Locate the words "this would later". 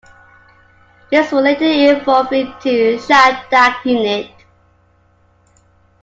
1.11-1.63